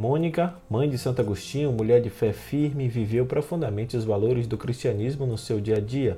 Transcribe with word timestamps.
Mônica, 0.00 0.54
mãe 0.70 0.88
de 0.88 0.96
Santo 0.96 1.20
Agostinho, 1.20 1.70
mulher 1.70 2.00
de 2.00 2.08
fé 2.08 2.32
firme, 2.32 2.88
viveu 2.88 3.26
profundamente 3.26 3.98
os 3.98 4.02
valores 4.02 4.46
do 4.46 4.56
cristianismo 4.56 5.26
no 5.26 5.36
seu 5.36 5.60
dia 5.60 5.76
a 5.76 5.78
dia. 5.78 6.16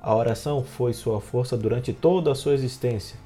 A 0.00 0.16
oração 0.16 0.64
foi 0.64 0.94
sua 0.94 1.20
força 1.20 1.54
durante 1.54 1.92
toda 1.92 2.32
a 2.32 2.34
sua 2.34 2.54
existência. 2.54 3.18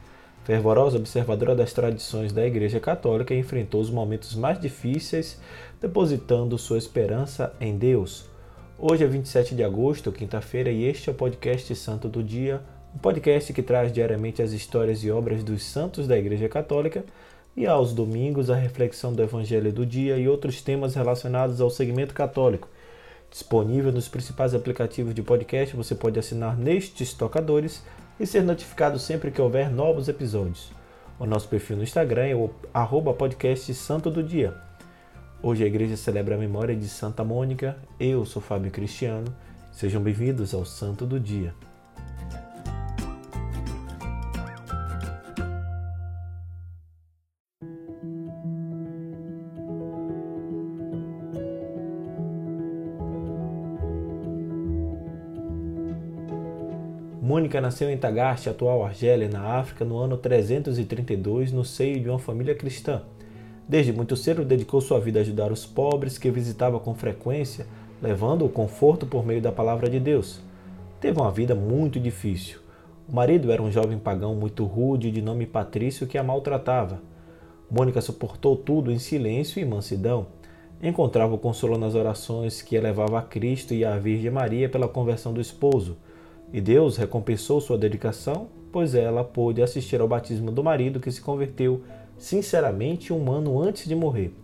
Fervorosa 0.42 0.96
observadora 0.96 1.54
das 1.54 1.72
tradições 1.72 2.32
da 2.32 2.45
Igreja 2.45 2.80
Católica, 2.80 3.36
enfrentou 3.36 3.80
os 3.80 3.88
momentos 3.88 4.34
mais 4.34 4.59
difíceis, 4.59 5.41
depositando 5.80 6.58
sua 6.58 6.76
esperança 6.76 7.54
em 7.61 7.79
Deus. 7.79 8.24
Hoje 8.76 9.04
é 9.04 9.06
27 9.06 9.54
de 9.54 9.62
agosto, 9.62 10.11
quinta-feira, 10.11 10.72
e 10.72 10.82
este 10.82 11.08
é 11.08 11.12
o 11.12 11.14
podcast 11.14 11.72
Santo 11.77 12.08
do 12.08 12.20
Dia, 12.20 12.61
um 12.92 12.98
podcast 12.98 13.52
que 13.52 13.62
traz 13.62 13.92
diariamente 13.92 14.42
as 14.42 14.50
histórias 14.50 15.05
e 15.05 15.11
obras 15.12 15.45
dos 15.45 15.62
santos 15.62 16.08
da 16.08 16.19
Igreja 16.19 16.48
Católica 16.48 17.05
e 17.56 17.66
aos 17.66 17.92
domingos 17.92 18.50
a 18.50 18.56
reflexão 18.56 19.12
do 19.12 19.22
Evangelho 19.22 19.72
do 19.72 19.86
dia 19.86 20.16
e 20.16 20.28
outros 20.28 20.60
temas 20.60 20.94
relacionados 20.94 21.60
ao 21.60 21.70
segmento 21.70 22.14
católico. 22.14 22.68
Disponível 23.30 23.92
nos 23.92 24.08
principais 24.08 24.54
aplicativos 24.54 25.14
de 25.14 25.22
podcast, 25.22 25.74
você 25.74 25.94
pode 25.94 26.18
assinar 26.18 26.56
nestes 26.56 27.12
tocadores 27.12 27.82
e 28.18 28.27
ser 28.27 28.42
notificado 28.42 28.98
sempre 28.98 29.30
que 29.30 29.40
houver 29.40 29.70
novos 29.70 30.08
episódios. 30.08 30.72
O 31.18 31.27
nosso 31.27 31.48
perfil 31.48 31.77
no 31.77 31.82
Instagram 31.82 32.27
é 32.27 32.34
o 32.34 32.48
podcast 33.14 33.72
Santo 33.74 34.10
do 34.10 34.22
Dia. 34.22 34.55
Hoje 35.42 35.62
a 35.62 35.66
igreja 35.66 35.96
celebra 35.96 36.34
a 36.36 36.38
memória 36.38 36.74
de 36.74 36.88
Santa 36.88 37.22
Mônica. 37.22 37.77
Eu 38.00 38.24
sou 38.24 38.41
Fábio 38.41 38.70
Cristiano. 38.70 39.34
Sejam 39.70 40.00
bem-vindos 40.00 40.55
ao 40.55 40.64
Santo 40.64 41.05
do 41.05 41.20
Dia. 41.20 41.55
Mônica 57.25 57.58
nasceu 57.58 57.89
em 57.89 57.97
Tagaste, 57.97 58.50
atual 58.50 58.84
Argélia, 58.84 59.30
na 59.30 59.56
África, 59.56 59.83
no 59.83 59.97
ano 59.97 60.19
332, 60.19 61.53
no 61.53 61.64
seio 61.64 61.98
de 61.98 62.11
uma 62.11 62.19
família 62.19 62.55
cristã. 62.55 63.00
Desde 63.67 63.94
muito 63.94 64.14
cedo 64.14 64.44
dedicou 64.44 64.78
sua 64.83 65.00
vida 65.00 65.20
a 65.20 65.22
ajudar 65.22 65.50
os 65.50 65.64
pobres 65.64 66.19
que 66.19 66.30
visitava 66.30 66.78
com 66.78 66.95
frequência, 66.95 67.67
levando 68.02 68.45
o 68.45 68.50
conforto 68.50 69.06
por 69.06 69.25
meio 69.25 69.41
da 69.41 69.50
palavra 69.50 69.89
de 69.89 69.98
Deus. 69.98 70.39
Teve 71.00 71.19
uma 71.19 71.30
vida 71.30 71.55
muito 71.55 71.98
difícil. 71.98 72.58
O 73.08 73.17
marido 73.17 73.50
era 73.50 73.62
um 73.62 73.72
jovem 73.72 73.98
pagão 73.98 74.34
muito 74.34 74.67
rude 74.67 75.11
de 75.11 75.22
nome 75.22 75.47
Patrício 75.47 76.06
que 76.06 76.19
a 76.19 76.22
maltratava. 76.22 77.00
Mônica 77.70 78.02
suportou 78.02 78.55
tudo 78.55 78.92
em 78.92 78.98
silêncio 78.98 79.58
e 79.62 79.64
mansidão. 79.64 80.27
Encontrava 80.83 81.34
o 81.34 81.39
consolo 81.39 81.78
nas 81.78 81.95
orações 81.95 82.61
que 82.61 82.77
elevava 82.77 83.19
a 83.19 83.22
Cristo 83.22 83.72
e 83.72 83.83
à 83.83 83.97
Virgem 83.97 84.30
Maria 84.30 84.69
pela 84.69 84.86
conversão 84.86 85.33
do 85.33 85.41
esposo. 85.41 85.97
E 86.53 86.61
Deus 86.61 86.97
recompensou 86.97 87.61
sua 87.61 87.78
dedicação, 87.78 88.48
pois 88.70 88.95
ela 88.95 89.25
pôde 89.25 89.62
assistir 89.62 90.00
ao 90.00 90.09
batismo 90.09 90.51
do 90.51 90.62
marido 90.62 91.01
que 91.01 91.11
se 91.11 91.20
converteu 91.20 91.83
sinceramente 92.19 93.12
um 93.12 93.31
ano 93.31 93.61
antes 93.61 93.86
de 93.86 93.95
morrer. 93.95 94.34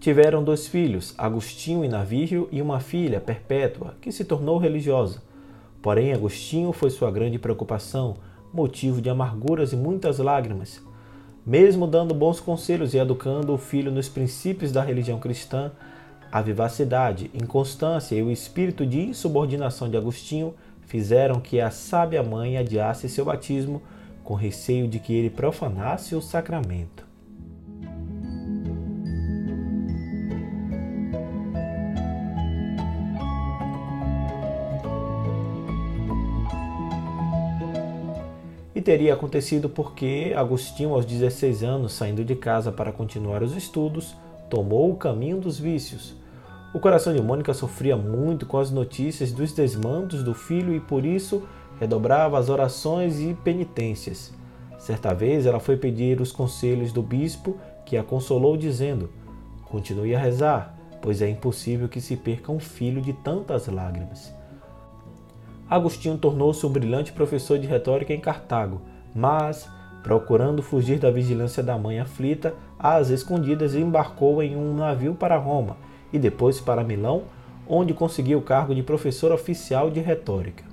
Tiveram 0.00 0.42
dois 0.42 0.66
filhos, 0.66 1.14
Agostinho 1.16 1.84
e 1.84 1.88
Navírio, 1.88 2.48
e 2.50 2.60
uma 2.60 2.80
filha, 2.80 3.20
Perpétua, 3.20 3.94
que 4.00 4.10
se 4.10 4.24
tornou 4.24 4.58
religiosa. 4.58 5.22
Porém, 5.80 6.12
Agostinho 6.12 6.72
foi 6.72 6.90
sua 6.90 7.10
grande 7.10 7.38
preocupação, 7.38 8.16
motivo 8.52 9.00
de 9.00 9.08
amarguras 9.08 9.72
e 9.72 9.76
muitas 9.76 10.18
lágrimas. 10.18 10.80
Mesmo 11.46 11.86
dando 11.86 12.14
bons 12.14 12.40
conselhos 12.40 12.94
e 12.94 12.98
educando 12.98 13.52
o 13.52 13.58
filho 13.58 13.92
nos 13.92 14.08
princípios 14.08 14.72
da 14.72 14.82
religião 14.82 15.20
cristã, 15.20 15.70
a 16.32 16.40
vivacidade, 16.40 17.30
inconstância 17.34 18.16
e 18.16 18.22
o 18.22 18.30
espírito 18.30 18.86
de 18.86 19.00
insubordinação 19.00 19.88
de 19.88 19.96
Agostinho 19.96 20.54
fizeram 20.92 21.40
que 21.40 21.58
a 21.58 21.70
sábia 21.70 22.22
mãe 22.22 22.58
adiasse 22.58 23.08
seu 23.08 23.24
batismo 23.24 23.80
com 24.22 24.34
receio 24.34 24.86
de 24.86 24.98
que 24.98 25.14
ele 25.14 25.30
profanasse 25.30 26.14
o 26.14 26.20
sacramento. 26.20 27.06
E 38.74 38.82
teria 38.82 39.14
acontecido 39.14 39.70
porque 39.70 40.34
Agostinho, 40.36 40.92
aos 40.92 41.06
16 41.06 41.62
anos, 41.62 41.94
saindo 41.94 42.22
de 42.22 42.36
casa 42.36 42.70
para 42.70 42.92
continuar 42.92 43.42
os 43.42 43.56
estudos, 43.56 44.14
tomou 44.50 44.92
o 44.92 44.96
caminho 44.96 45.40
dos 45.40 45.58
vícios 45.58 46.20
o 46.72 46.80
coração 46.80 47.12
de 47.12 47.20
Mônica 47.20 47.52
sofria 47.52 47.96
muito 47.96 48.46
com 48.46 48.58
as 48.58 48.70
notícias 48.70 49.30
dos 49.30 49.52
desmandos 49.52 50.22
do 50.22 50.32
filho 50.32 50.74
e 50.74 50.80
por 50.80 51.04
isso 51.04 51.42
redobrava 51.78 52.38
as 52.38 52.48
orações 52.48 53.20
e 53.20 53.34
penitências. 53.34 54.32
Certa 54.78 55.12
vez 55.12 55.44
ela 55.44 55.60
foi 55.60 55.76
pedir 55.76 56.20
os 56.20 56.32
conselhos 56.32 56.90
do 56.90 57.02
bispo, 57.02 57.58
que 57.84 57.96
a 57.96 58.02
consolou, 58.02 58.56
dizendo: 58.56 59.10
Continue 59.64 60.14
a 60.14 60.18
rezar, 60.18 60.74
pois 61.02 61.20
é 61.20 61.28
impossível 61.28 61.88
que 61.90 62.00
se 62.00 62.16
perca 62.16 62.50
um 62.50 62.58
filho 62.58 63.02
de 63.02 63.12
tantas 63.12 63.66
lágrimas. 63.66 64.34
Agostinho 65.68 66.16
tornou-se 66.16 66.64
um 66.64 66.70
brilhante 66.70 67.12
professor 67.12 67.58
de 67.58 67.66
retórica 67.66 68.14
em 68.14 68.20
Cartago, 68.20 68.80
mas, 69.14 69.68
procurando 70.02 70.62
fugir 70.62 70.98
da 70.98 71.10
vigilância 71.10 71.62
da 71.62 71.76
mãe 71.76 72.00
aflita, 72.00 72.54
às 72.78 73.10
escondidas 73.10 73.74
embarcou 73.74 74.42
em 74.42 74.56
um 74.56 74.74
navio 74.74 75.14
para 75.14 75.36
Roma 75.36 75.76
e 76.12 76.18
depois 76.18 76.60
para 76.60 76.84
Milão, 76.84 77.22
onde 77.68 77.94
conseguiu 77.94 78.38
o 78.38 78.42
cargo 78.42 78.74
de 78.74 78.82
professor 78.82 79.32
oficial 79.32 79.90
de 79.90 80.00
retórica. 80.00 80.64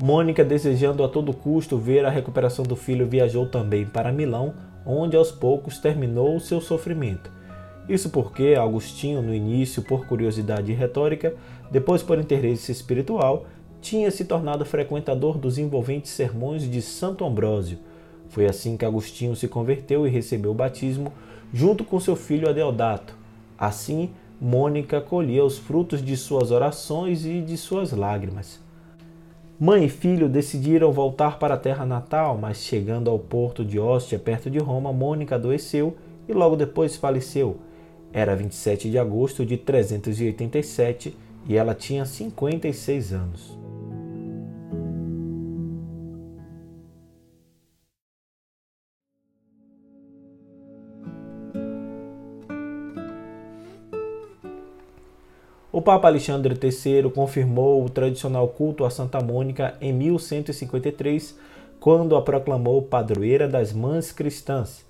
Mônica, 0.00 0.42
desejando 0.42 1.04
a 1.04 1.08
todo 1.08 1.34
custo 1.34 1.76
ver 1.76 2.06
a 2.06 2.08
recuperação 2.08 2.64
do 2.64 2.74
filho, 2.74 3.06
viajou 3.06 3.46
também 3.46 3.84
para 3.84 4.10
Milão, 4.10 4.54
onde 4.86 5.14
aos 5.14 5.30
poucos 5.30 5.78
terminou 5.78 6.34
o 6.34 6.40
seu 6.40 6.62
sofrimento. 6.62 7.37
Isso 7.88 8.10
porque 8.10 8.54
Agostinho, 8.54 9.22
no 9.22 9.34
início 9.34 9.82
por 9.82 10.06
curiosidade 10.06 10.72
retórica, 10.72 11.34
depois 11.70 12.02
por 12.02 12.18
interesse 12.18 12.70
espiritual, 12.70 13.46
tinha 13.80 14.10
se 14.10 14.24
tornado 14.24 14.64
frequentador 14.64 15.38
dos 15.38 15.56
envolventes 15.56 16.10
sermões 16.10 16.68
de 16.70 16.82
Santo 16.82 17.24
Ambrósio. 17.24 17.78
Foi 18.28 18.46
assim 18.46 18.76
que 18.76 18.84
Agostinho 18.84 19.34
se 19.34 19.48
converteu 19.48 20.06
e 20.06 20.10
recebeu 20.10 20.50
o 20.50 20.54
batismo 20.54 21.12
junto 21.52 21.82
com 21.82 21.98
seu 21.98 22.14
filho 22.14 22.48
Adeodato. 22.48 23.14
Assim, 23.56 24.10
Mônica 24.40 25.00
colhia 25.00 25.44
os 25.44 25.58
frutos 25.58 26.04
de 26.04 26.16
suas 26.16 26.50
orações 26.50 27.24
e 27.24 27.40
de 27.40 27.56
suas 27.56 27.92
lágrimas. 27.92 28.60
Mãe 29.58 29.86
e 29.86 29.88
filho 29.88 30.28
decidiram 30.28 30.92
voltar 30.92 31.38
para 31.38 31.54
a 31.54 31.58
terra 31.58 31.84
natal, 31.84 32.38
mas 32.38 32.58
chegando 32.58 33.10
ao 33.10 33.18
porto 33.18 33.64
de 33.64 33.80
Ostia, 33.80 34.18
perto 34.18 34.48
de 34.48 34.58
Roma, 34.58 34.92
Mônica 34.92 35.34
adoeceu 35.34 35.96
e 36.28 36.32
logo 36.32 36.54
depois 36.54 36.94
faleceu. 36.94 37.56
Era 38.12 38.34
27 38.34 38.90
de 38.90 38.98
agosto 38.98 39.44
de 39.44 39.56
387 39.56 41.16
e 41.46 41.56
ela 41.56 41.74
tinha 41.74 42.04
56 42.04 43.12
anos. 43.12 43.58
O 55.70 55.82
Papa 55.82 56.08
Alexandre 56.08 56.58
III 56.60 57.08
confirmou 57.10 57.84
o 57.84 57.88
tradicional 57.88 58.48
culto 58.48 58.84
a 58.84 58.90
Santa 58.90 59.20
Mônica 59.20 59.76
em 59.80 59.92
1153, 59.92 61.38
quando 61.78 62.16
a 62.16 62.22
proclamou 62.22 62.82
padroeira 62.82 63.46
das 63.46 63.72
mães 63.72 64.10
cristãs. 64.10 64.87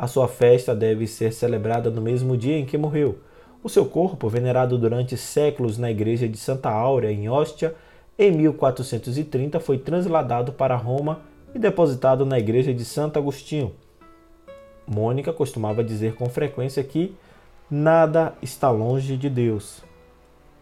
A 0.00 0.06
sua 0.06 0.26
festa 0.26 0.74
deve 0.74 1.06
ser 1.06 1.30
celebrada 1.30 1.90
no 1.90 2.00
mesmo 2.00 2.34
dia 2.34 2.56
em 2.56 2.64
que 2.64 2.78
morreu. 2.78 3.18
O 3.62 3.68
seu 3.68 3.84
corpo, 3.84 4.30
venerado 4.30 4.78
durante 4.78 5.14
séculos 5.14 5.76
na 5.76 5.90
igreja 5.90 6.26
de 6.26 6.38
Santa 6.38 6.70
Áurea, 6.70 7.12
em 7.12 7.28
Ostia, 7.28 7.74
em 8.18 8.32
1430 8.32 9.60
foi 9.60 9.76
transladado 9.76 10.52
para 10.54 10.74
Roma 10.74 11.20
e 11.54 11.58
depositado 11.58 12.24
na 12.24 12.38
igreja 12.38 12.72
de 12.72 12.82
Santo 12.82 13.18
Agostinho. 13.18 13.74
Mônica 14.86 15.34
costumava 15.34 15.84
dizer 15.84 16.14
com 16.14 16.30
frequência 16.30 16.82
que 16.82 17.14
nada 17.70 18.32
está 18.40 18.70
longe 18.70 19.18
de 19.18 19.28
Deus. 19.28 19.82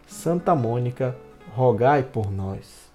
Santa 0.05 0.53
Mônica, 0.53 1.15
rogai 1.55 2.03
por 2.03 2.29
nós. 2.29 2.88